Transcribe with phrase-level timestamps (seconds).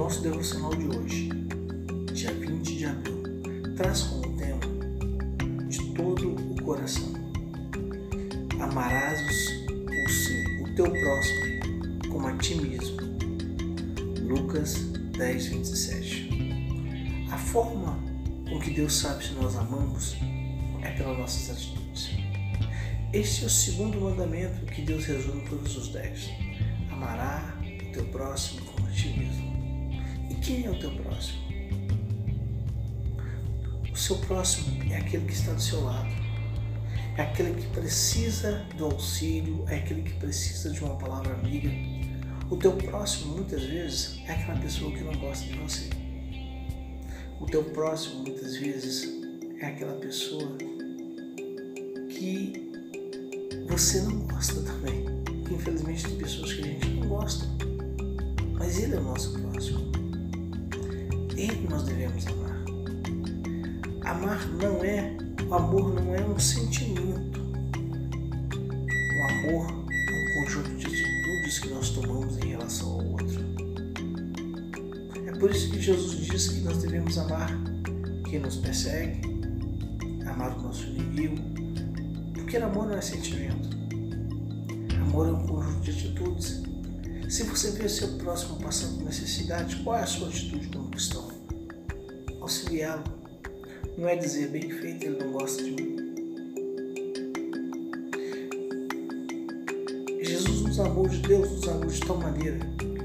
[0.00, 1.28] nosso devocional de hoje,
[2.14, 3.22] dia 20 de abril,
[3.76, 4.58] traz como tema
[5.68, 7.12] de todo o coração.
[8.58, 12.96] Amarás o, sim, o teu próximo como a ti mesmo.
[14.22, 14.76] Lucas
[15.18, 17.28] 10, 27.
[17.30, 17.98] A forma
[18.48, 20.16] com que Deus sabe se nós amamos
[20.80, 22.08] é pelas nossas atitudes.
[23.12, 26.30] Este é o segundo mandamento que Deus resume todos os dez.
[26.90, 29.49] Amará o teu próximo como a ti mesmo.
[30.40, 31.38] Quem é o teu próximo?
[33.92, 36.08] O seu próximo é aquele que está do seu lado.
[37.16, 41.68] É aquele que precisa do auxílio, é aquele que precisa de uma palavra amiga.
[42.50, 45.90] O teu próximo, muitas vezes, é aquela pessoa que não gosta de você.
[47.38, 49.08] O teu próximo, muitas vezes,
[49.60, 50.56] é aquela pessoa
[52.08, 52.70] que
[53.68, 55.04] você não gosta também.
[55.50, 57.44] Infelizmente tem pessoas que a gente não gosta.
[58.58, 59.90] Mas ele é o nosso próximo.
[61.40, 62.62] Ele nós devemos amar.
[64.04, 65.16] Amar não é,
[65.48, 67.40] o amor não é um sentimento.
[69.16, 73.40] O amor é um conjunto de atitudes que nós tomamos em relação ao outro.
[75.26, 77.58] É por isso que Jesus diz que nós devemos amar
[78.28, 79.22] quem nos persegue,
[80.26, 81.38] amar o nosso inimigo,
[82.34, 83.70] porque amor não é sentimento.
[85.00, 86.62] Amor é um conjunto de atitudes.
[87.30, 91.29] Se você vê seu próximo passando por necessidade, qual é a sua atitude como cristão?
[92.50, 93.04] Auxiliá-lo.
[93.96, 95.96] Não é dizer bem feito, ele não gosta de mim.
[100.20, 102.58] Jesus nos amou de Deus, nos amou de tal maneira,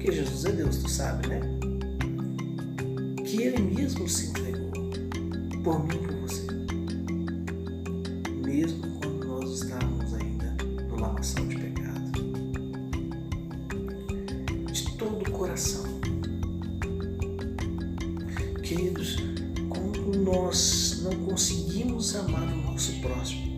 [0.00, 1.40] que Jesus é Deus, tu sabe, né?
[3.24, 4.72] Que ele mesmo se entregou
[5.62, 6.46] por mim e por você.
[8.44, 10.56] Mesmo quando nós estávamos ainda
[10.88, 12.10] no lamaçal de pecado.
[14.72, 15.86] De todo o coração.
[18.64, 19.27] Queridos,
[20.32, 23.48] nós não conseguimos amar o nosso próximo,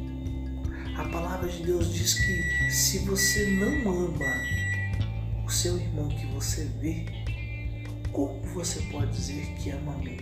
[0.97, 6.71] a palavra de Deus diz que se você não ama o seu irmão que você
[6.81, 7.07] vê,
[8.13, 10.17] como você pode dizer que ama a mim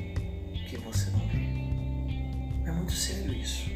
[0.69, 2.67] que você não vê?
[2.67, 3.71] É muito sério isso.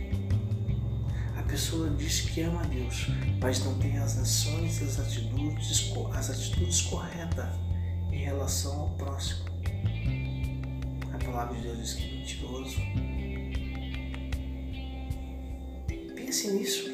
[1.37, 3.09] A pessoa diz que ama a Deus,
[3.41, 7.55] mas não tem as ações, as atitudes, as atitudes corretas
[8.11, 9.52] em relação ao próximo.
[11.25, 12.77] Palavra de Deus diz que é mentiroso.
[16.15, 16.91] Pense nisso.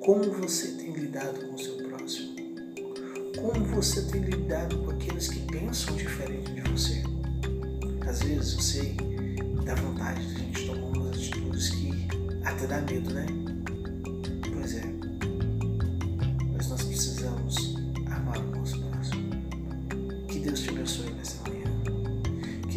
[0.00, 2.34] Como você tem lidado com o seu próximo?
[3.36, 7.02] Como você tem lidado com aqueles que pensam diferente de você?
[8.06, 8.96] Às vezes eu sei,
[9.64, 11.90] dá vontade de a gente tomar umas atitudes que
[12.44, 13.43] até dá medo, né?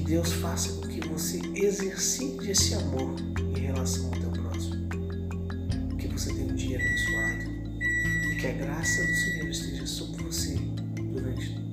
[0.08, 3.14] Deus faça com que você exercite esse amor
[3.58, 4.88] em relação ao teu próximo.
[5.98, 7.52] Que você tenha um dia abençoado
[8.32, 10.56] e que a graça do Senhor esteja sobre você
[11.12, 11.67] durante todo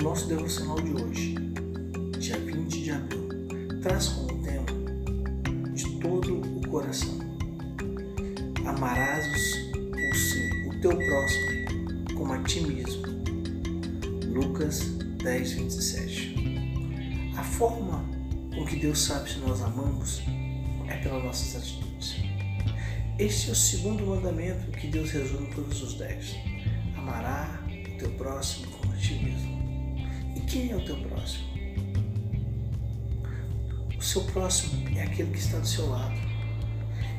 [0.00, 1.34] O nosso devocional de hoje,
[2.18, 3.28] dia 20 de abril,
[3.82, 4.64] traz como tema
[5.74, 7.18] de todo o coração.
[8.64, 13.02] Amarás o, sim, o teu próximo como a ti mesmo.
[14.32, 14.86] Lucas
[15.22, 17.34] 10, 27.
[17.36, 18.02] A forma
[18.54, 20.22] com que Deus sabe se nós amamos
[20.88, 22.16] é pelas nossas atitudes.
[23.18, 26.36] Este é o segundo mandamento que Deus resume todos os dez.
[26.96, 29.59] Amará o teu próximo como a ti mesmo.
[30.50, 31.44] Quem é o teu próximo?
[33.96, 36.18] O seu próximo é aquele que está do seu lado.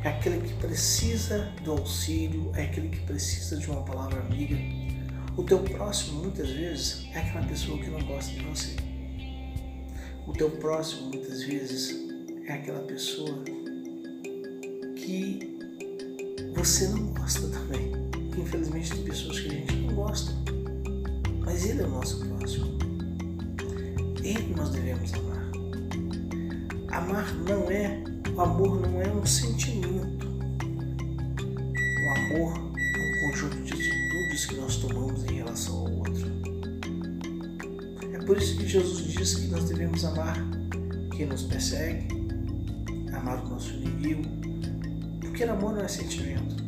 [0.04, 4.58] É aquele que precisa do auxílio, é aquele que precisa de uma palavra amiga.
[5.38, 8.76] O teu próximo, muitas vezes, é aquela pessoa que não gosta de você.
[10.28, 11.96] O teu próximo, muitas vezes,
[12.46, 13.46] é aquela pessoa
[14.98, 15.58] que
[16.54, 17.94] você não gosta também.
[18.38, 20.34] Infelizmente tem pessoas que a gente não gosta.
[21.46, 22.91] Mas ele é o nosso próximo.
[24.24, 25.52] Ele nós devemos amar.
[26.92, 28.04] Amar não é,
[28.36, 30.28] o amor não é um sentimento.
[31.98, 36.32] O amor é um conjunto de atitudes que nós tomamos em relação ao outro.
[38.14, 40.38] É por isso que Jesus diz que nós devemos amar
[41.16, 42.08] quem nos persegue,
[43.14, 44.24] amar o nosso inimigo,
[45.20, 46.62] porque amor não é sentimento.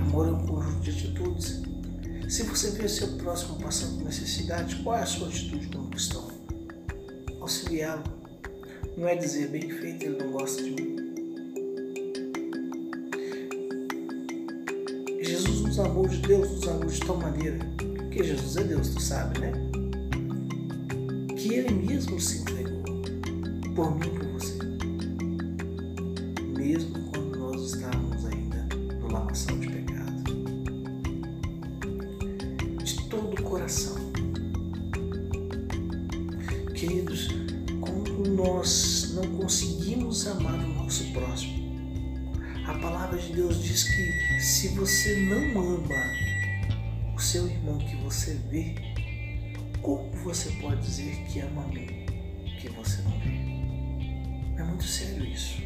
[0.00, 1.73] Amor é um conjunto de atitudes.
[2.34, 6.26] Se você vê seu próximo passando por necessidade, qual é a sua atitude como cristão?
[7.40, 8.02] Auxiliá-lo.
[8.96, 10.96] Não é dizer bem feito, ele não gosta de mim.
[15.22, 17.58] Jesus nos amou de Deus, nos amou de tal maneira,
[18.10, 19.52] que Jesus é Deus, tu sabe, né?
[21.36, 22.82] Que ele mesmo se entregou
[23.76, 24.63] por mim e por você.
[36.86, 37.28] Queridos,
[38.36, 41.64] nós não conseguimos amar o nosso próximo,
[42.66, 48.34] a palavra de Deus diz que se você não ama o seu irmão que você
[48.50, 48.74] vê,
[49.80, 51.86] como você pode dizer que ama a mim
[52.60, 54.60] que você não vê?
[54.60, 55.62] É muito sério isso.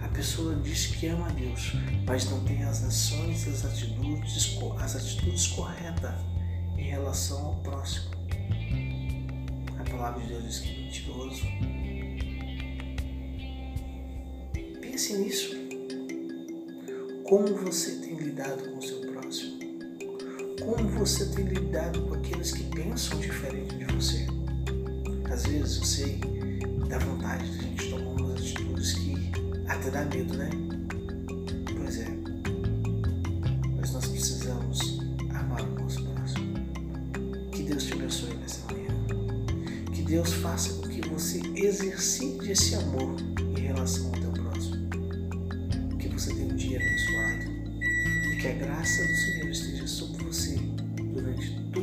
[0.00, 1.72] A pessoa diz que ama a Deus,
[2.06, 6.14] mas não tem as ações, as atitudes, as atitudes corretas
[6.76, 8.12] em relação ao próximo.
[9.82, 11.42] A palavra de Deus diz que é mentiroso.
[14.80, 15.56] Pense nisso.
[17.24, 19.58] Como você tem lidado com o seu próximo?
[20.60, 24.24] Como você tem lidado com aqueles que pensam diferente de você?
[25.28, 26.20] Às vezes eu sei,
[26.88, 29.14] dá vontade de a gente tomar umas atitudes que
[29.66, 30.48] até dá medo, né?
[40.12, 43.16] Deus faça com que você exercite esse amor
[43.56, 44.86] em relação ao teu próximo.
[45.98, 47.50] Que você tenha um dia abençoado
[48.30, 50.56] e que a graça do Senhor esteja sobre você
[51.14, 51.81] durante todo